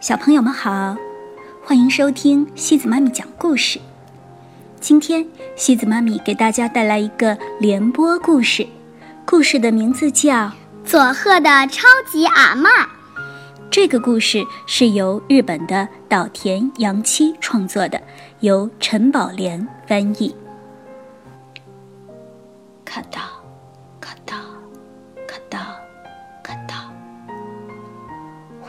[0.00, 0.96] 小朋友们好，
[1.64, 3.80] 欢迎收听西子妈咪讲故事。
[4.78, 5.26] 今天
[5.56, 8.64] 西子妈咪给大家带来一个联播故事，
[9.26, 10.30] 故事的名字叫
[10.84, 12.62] 《佐贺的超级阿嬷》。
[13.72, 18.00] 这个故事是由日本的岛田洋七创作的，
[18.38, 20.32] 由陈宝莲翻译。
[22.84, 23.27] 咔哒，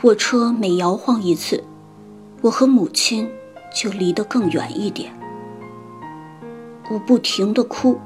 [0.02, 1.62] 火车每摇晃一次，
[2.40, 3.30] 我和母亲
[3.70, 5.12] 就离得更远一点。
[6.90, 7.98] 我不停地哭。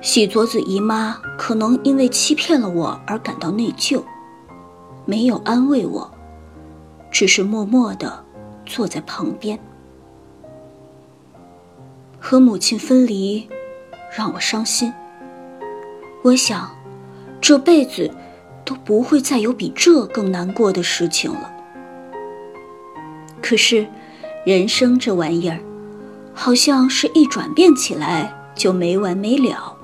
[0.00, 4.02] 喜佐子姨妈可能因为欺骗了我而感到内疚，
[5.04, 6.10] 没有安慰我，
[7.12, 8.24] 只是默默地
[8.66, 9.56] 坐在旁边。
[12.18, 13.48] 和母亲分离，
[14.12, 14.92] 让我伤心。
[16.24, 16.68] 我想，
[17.40, 18.12] 这辈子。
[18.70, 21.52] 都不会再有比这更难过的事情了。
[23.42, 23.84] 可是，
[24.46, 25.58] 人生这玩意儿，
[26.32, 29.76] 好像是一转变起来就没完没了，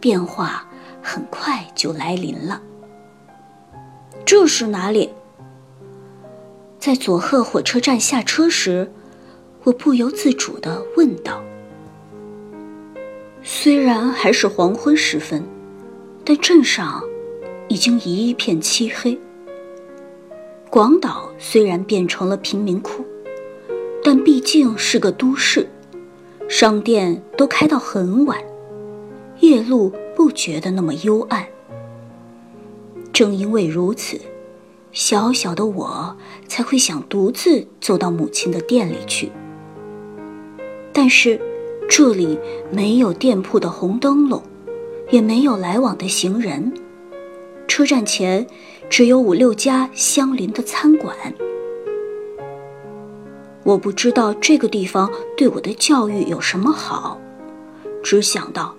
[0.00, 0.66] 变化
[1.00, 2.60] 很快就来临了。
[4.24, 5.10] 这是哪里？
[6.80, 8.90] 在佐贺火车站下车时，
[9.62, 11.40] 我不由自主地问道。
[13.44, 15.46] 虽然还是黄昏时分，
[16.24, 17.00] 但镇上……
[17.68, 19.18] 已经一片漆黑。
[20.70, 23.04] 广岛虽然变成了贫民窟，
[24.02, 25.68] 但毕竟是个都市，
[26.48, 28.38] 商店都开到很晚，
[29.40, 31.46] 夜路不觉得那么幽暗。
[33.12, 34.20] 正因为如此，
[34.92, 39.32] 小小的我才会想独自走到母亲的店里去。
[40.92, 41.40] 但是，
[41.88, 42.38] 这里
[42.70, 44.42] 没有店铺的红灯笼，
[45.10, 46.72] 也没有来往的行人。
[47.68, 48.46] 车站前
[48.88, 51.16] 只有五六家相邻的餐馆。
[53.64, 57.20] 我不知道这个地方对我的教育有什么好，
[58.02, 58.74] 只想到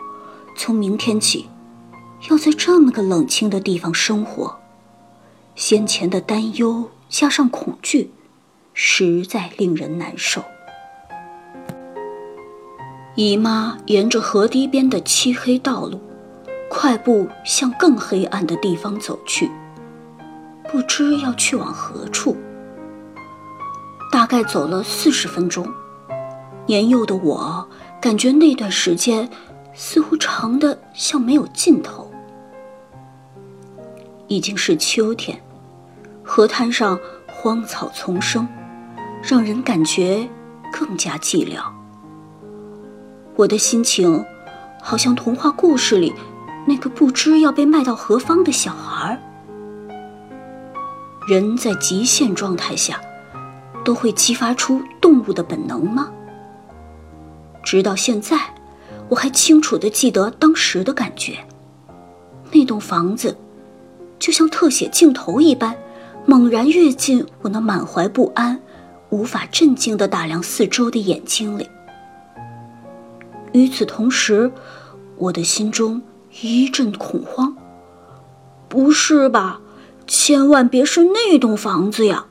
[0.55, 1.47] 从明天起
[2.29, 4.57] 要在这么个冷清的地方生活，
[5.55, 8.11] 先前的担忧加上恐惧，
[8.73, 10.41] 实在令人难受。
[13.15, 15.99] 姨妈沿着河堤边的漆黑道路。
[16.69, 19.49] 快步向更黑暗的地方走去，
[20.69, 22.35] 不知要去往何处。
[24.11, 25.67] 大概走了四十分钟，
[26.65, 27.67] 年幼的我
[28.01, 29.29] 感觉那段时间
[29.73, 32.11] 似乎长的像没有尽头。
[34.27, 35.41] 已经是秋天，
[36.23, 38.47] 河滩上荒草丛生，
[39.21, 40.27] 让人感觉
[40.71, 41.61] 更加寂寥。
[43.35, 44.25] 我的心情，
[44.81, 46.13] 好像童话故事里。
[46.67, 49.17] 那个不知要被卖到何方的小孩
[51.25, 52.99] 人在极限状态下，
[53.85, 56.11] 都会激发出动物的本能吗？
[57.63, 58.37] 直到现在，
[59.07, 61.37] 我还清楚的记得当时的感觉。
[62.51, 63.37] 那栋房子，
[64.19, 65.75] 就像特写镜头一般，
[66.25, 68.59] 猛然跃进我那满怀不安、
[69.09, 71.69] 无法镇静的打量四周的眼睛里。
[73.51, 74.51] 与此同时，
[75.17, 76.01] 我的心中。
[76.41, 77.55] 一阵恐慌。
[78.69, 79.61] 不是吧？
[80.05, 82.25] 千万别是那栋房子呀！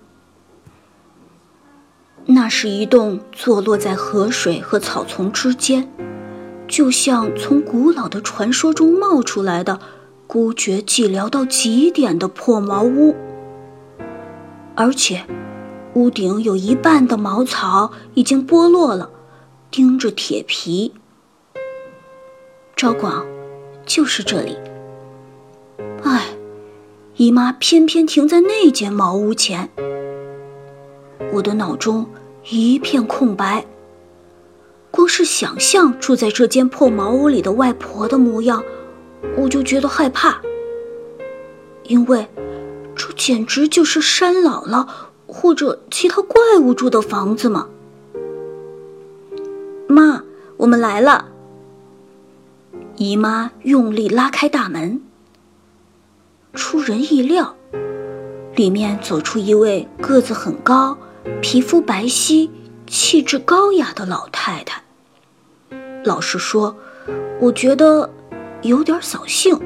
[2.27, 5.89] 那是一栋坐落在河水和草丛之间，
[6.67, 9.79] 就像从古老的传说中冒出来的
[10.27, 13.15] 孤绝寂寥到极点的破茅屋。
[14.75, 15.27] 而且，
[15.95, 19.11] 屋顶有一半的茅草已经剥落了，
[19.71, 20.93] 钉着铁皮。
[22.75, 23.36] 赵广。
[23.87, 24.59] 就是这里。
[26.03, 26.27] 唉，
[27.17, 29.71] 姨妈偏偏停在那间茅屋前。
[31.33, 32.07] 我的脑中
[32.51, 33.65] 一片空白。
[34.91, 38.63] 光是想象住在这间破茅屋里的外婆的模样，
[39.37, 40.41] 我就觉得害怕。
[41.85, 42.27] 因为，
[42.95, 44.87] 这简直就是山姥姥
[45.27, 47.69] 或者其他怪物住的房子嘛。
[49.87, 50.23] 妈，
[50.57, 51.29] 我们来了。
[52.97, 55.03] 姨妈用力拉开大门，
[56.55, 57.55] 出人意料，
[58.55, 60.97] 里面走出一位个子很高、
[61.43, 62.49] 皮肤白皙、
[62.87, 64.83] 气质高雅的老太太。
[66.05, 66.75] 老实说，
[67.39, 68.11] 我觉得
[68.63, 69.61] 有点扫兴。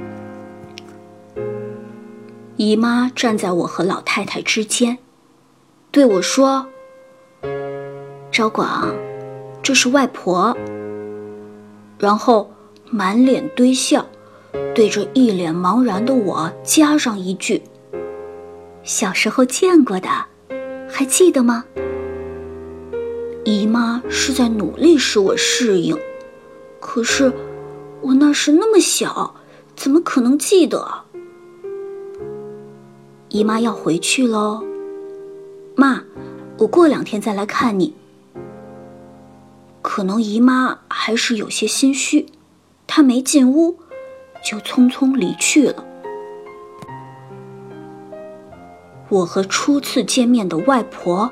[2.56, 4.98] 姨妈站在我和老太太之间，
[5.92, 6.66] 对我说
[8.32, 8.92] ：“赵广，
[9.62, 10.56] 这是外婆。”
[11.96, 12.50] 然后。
[12.92, 14.04] 满脸堆笑，
[14.74, 17.62] 对着一脸茫然的我加上一句
[18.82, 20.08] ：“小时候见过的，
[20.88, 21.64] 还记得吗？
[23.44, 25.96] 姨妈是在努力使我适应，
[26.80, 27.32] 可是
[28.00, 29.36] 我那时那么小，
[29.76, 31.04] 怎么可能记得？
[33.28, 34.64] 姨妈要回去喽，
[35.76, 36.02] 妈，
[36.58, 37.94] 我过两天再来看你。
[39.80, 42.26] 可能姨妈还是有些心虚，
[42.92, 43.78] 他没进屋，
[44.44, 45.84] 就匆匆离去了。
[49.08, 51.30] 我和初次见面的外婆。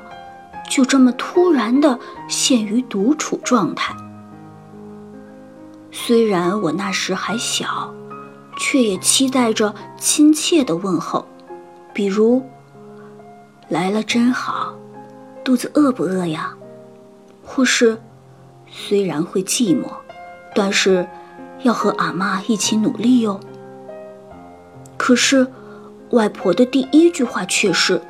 [0.69, 3.91] 就这么突然的陷于独处状态。
[5.91, 7.91] 虽然我那时还小，
[8.55, 11.27] 却也期待着亲切的问候，
[11.91, 12.43] 比如
[13.67, 14.77] “来了真好，
[15.43, 16.55] 肚子饿不饿呀？”
[17.43, 17.99] 或是
[18.69, 19.87] “虽然会寂寞，
[20.53, 21.07] 但是
[21.63, 23.39] 要和阿妈一起努力哟。”
[24.97, 25.47] 可是，
[26.11, 28.01] 外婆的第一句话却是：“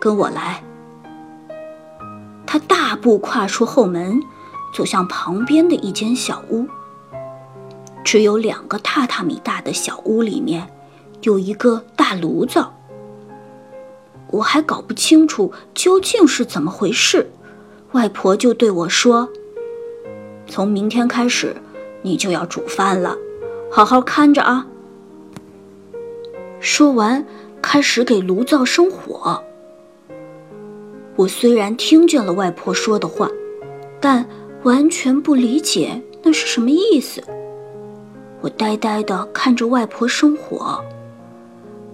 [0.00, 0.62] 跟我来。”
[2.46, 4.20] 他大步跨出后门，
[4.72, 6.66] 走向旁边的一间小屋。
[8.04, 10.68] 只有两个榻榻米大的小屋里面，
[11.22, 12.72] 有一个大炉灶。
[14.28, 17.30] 我还搞不清楚究竟是怎么回事，
[17.92, 19.28] 外婆就对我说
[20.46, 21.56] ：“从明天开始，
[22.04, 23.16] 你就要煮饭了，
[23.70, 24.66] 好好看着啊。”
[26.60, 27.26] 说完，
[27.60, 29.42] 开始给炉灶生火。
[31.16, 33.28] 我虽然听见了外婆说的话，
[34.00, 34.24] 但
[34.64, 37.22] 完全不理解那是什么意思。
[38.40, 40.78] 我呆呆地看着外婆生火，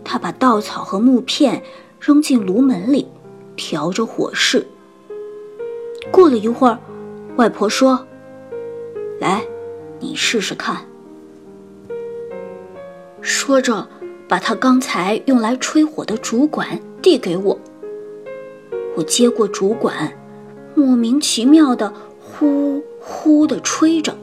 [0.03, 1.63] 她把稻草和木片
[2.01, 3.07] 扔进炉门里，
[3.57, 4.67] 调着火势。
[6.11, 6.79] 过了一会儿，
[7.37, 8.05] 外婆说
[9.21, 9.45] ：“来，
[10.01, 10.85] 你试试看。”
[13.23, 13.87] 说着，
[14.27, 17.59] 把他刚才用来吹火的竹管递给我。
[18.97, 20.13] 我接过竹管，
[20.75, 24.17] 莫名其妙的呼呼的吹着。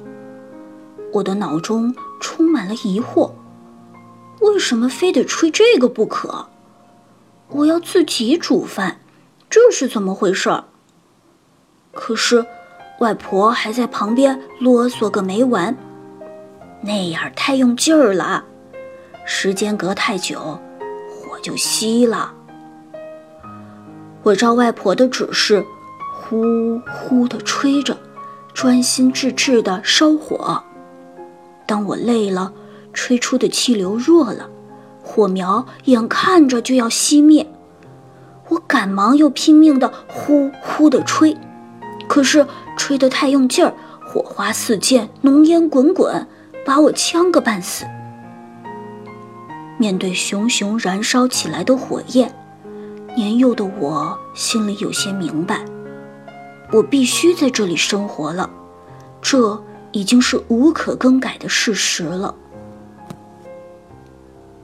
[1.13, 3.31] 我的脑中充满了疑惑：
[4.41, 6.47] 为什么非得吹这个不可？
[7.50, 9.00] 我要自己煮饭，
[9.50, 10.65] 这是怎么回事儿？
[11.94, 12.45] 可是
[12.99, 15.75] 外婆还在旁边啰嗦个没完，
[16.81, 18.44] 那样太用劲儿了，
[19.25, 20.59] 时间隔太久，
[21.07, 22.33] 火就熄了。
[24.23, 25.63] 我照外婆的指示，
[26.19, 27.95] 呼呼地吹着，
[28.53, 30.63] 专心致志地烧火。
[31.67, 32.51] 当我累了，
[32.94, 34.49] 吹出的气流弱了，
[35.03, 37.47] 火苗眼看着就要熄灭，
[38.49, 41.38] 我赶忙又拼命地呼呼地吹，
[42.07, 42.45] 可是
[42.77, 43.74] 吹得太用劲儿，
[44.06, 46.25] 火花四溅，浓烟滚滚，
[46.65, 47.85] 把我呛个半死。
[49.77, 52.33] 面对熊熊燃烧起来的火焰。
[53.15, 55.65] 年幼的我心里有些明白，
[56.71, 58.47] 我必须在这里生活了，
[59.21, 59.59] 这
[59.91, 62.35] 已经是无可更改的事实了。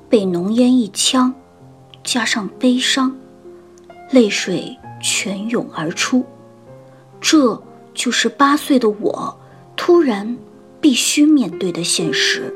[0.08, 1.34] 被浓烟一呛，
[2.04, 3.16] 加上悲伤，
[4.12, 6.24] 泪水泉涌而出，
[7.20, 7.60] 这
[7.94, 9.40] 就是八岁的我
[9.76, 10.38] 突然
[10.82, 12.54] 必须面对的现实。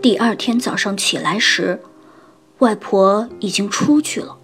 [0.00, 1.80] 第二天早上起来时。
[2.58, 4.36] 外婆已经出去了，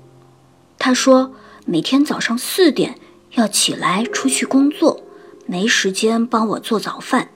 [0.76, 1.32] 她说
[1.66, 2.96] 每天早上四点
[3.34, 5.02] 要起来出去工作，
[5.46, 7.28] 没时间帮我做早饭，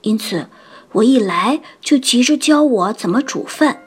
[0.00, 0.48] 因此
[0.90, 3.80] 我一来就急着教我怎么煮饭，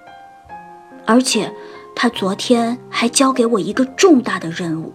[1.05, 1.53] 而且
[1.93, 4.93] 她昨天还交给我一个重大的任务，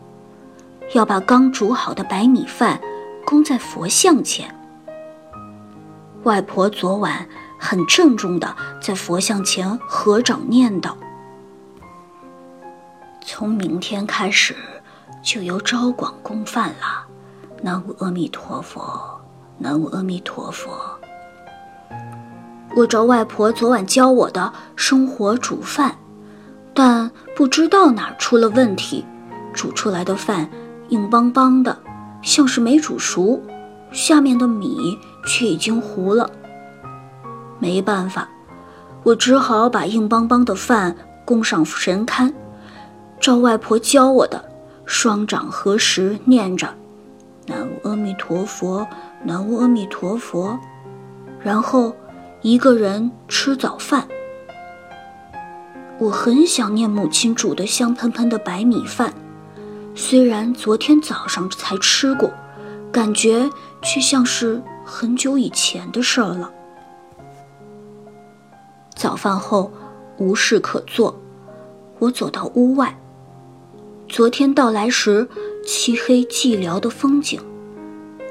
[0.92, 2.80] 要把刚煮好的白米饭
[3.24, 4.54] 供在佛像前。
[6.24, 7.26] 外婆昨晚
[7.58, 10.92] 很郑重地在佛像前合掌念叨。
[13.22, 14.54] 从明天开始，
[15.22, 17.06] 就由招广供饭了。
[17.62, 19.20] 南无阿弥陀佛，
[19.58, 20.70] 南无阿弥陀佛。
[22.74, 25.96] 我照外婆昨晚教我的生火煮饭，
[26.74, 29.04] 但不知道哪出了问题，
[29.52, 30.48] 煮出来的饭
[30.90, 31.76] 硬邦邦的，
[32.22, 33.40] 像是没煮熟，
[33.90, 36.30] 下面的米却已经糊了。
[37.58, 38.28] 没办法，
[39.02, 42.32] 我只好把硬邦邦的饭供上神龛。
[43.20, 44.44] 照外婆教我的，
[44.86, 46.74] 双掌合十，念着
[47.46, 48.86] “南无阿弥陀佛，
[49.24, 50.58] 南无阿弥陀佛”，
[51.38, 51.94] 然后
[52.40, 54.08] 一个人吃早饭。
[55.98, 59.12] 我很想念母亲煮的香喷喷的白米饭，
[59.94, 62.32] 虽然昨天早上才吃过，
[62.92, 63.48] 感觉
[63.82, 66.50] 却像是很久以前的事儿了。
[68.94, 69.70] 早饭后。
[70.18, 71.18] 无事可做，
[71.98, 72.94] 我走到屋外。
[74.06, 75.26] 昨天到来时，
[75.64, 77.40] 漆黑寂寥的风景，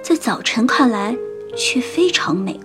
[0.03, 1.17] 在早晨看来
[1.57, 2.59] 却非常美。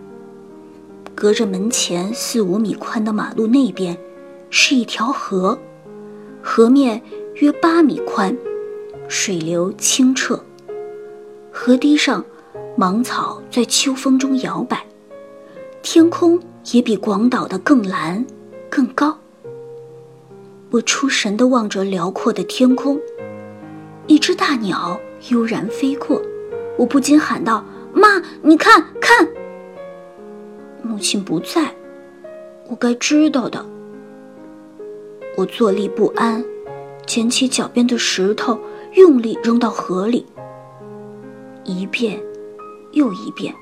[1.15, 3.97] 隔着门前四五米宽的马路那边，
[4.51, 5.59] 是一条河，
[6.43, 7.01] 河面
[7.37, 8.37] 约八米宽，
[9.14, 10.38] 水流清澈。
[11.52, 12.23] 河堤上，
[12.76, 14.85] 芒草在秋风中摇摆，
[15.83, 16.38] 天空
[16.73, 18.26] 也比广岛的更蓝、
[18.68, 19.16] 更高。
[20.73, 23.00] 我出神地望着辽阔的天空，
[24.09, 26.21] 一只大鸟悠然飞过，
[26.76, 29.28] 我不禁喊道：“妈，你看看！”
[30.83, 31.73] 母亲不在，
[32.68, 33.64] 我该知道的。
[35.37, 36.44] 我坐立不安，
[37.06, 38.59] 捡起脚边的石头，
[38.95, 40.27] 用力扔到河里。
[41.65, 42.21] 一遍
[42.93, 43.55] 又一遍，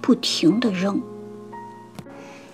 [0.00, 1.00] 不停地扔。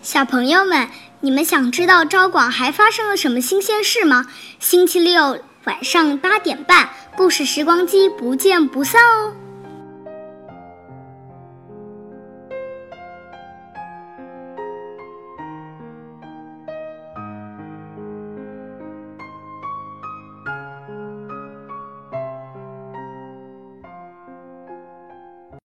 [0.03, 0.89] 小朋友们，
[1.21, 4.27] 你们想知道昭广还发生了什么新鲜事吗？
[4.59, 9.33] 星期六晚上八点半，故事时光机不见不散哦。